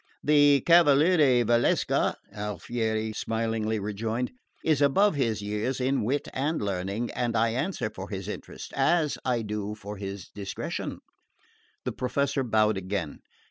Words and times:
"The 0.23 0.63
Cavaliere 0.65 1.43
Valsecca," 1.45 2.15
Alfieri 2.33 3.13
smilingly 3.13 3.77
rejoined, 3.77 4.31
"is 4.65 4.81
above 4.81 5.13
his 5.13 5.43
years 5.43 5.79
in 5.79 6.03
wit 6.03 6.27
and 6.33 6.59
learning, 6.59 7.11
and 7.11 7.37
I 7.37 7.49
answer 7.49 7.91
for 7.91 8.09
his 8.09 8.27
interest 8.27 8.73
as 8.75 9.19
I 9.23 9.43
do 9.43 9.75
for 9.75 9.97
his 9.97 10.27
discretion." 10.29 11.01
The 11.85 11.91
Professor 11.91 12.41
bowed 12.43 12.77
again. 12.77 13.19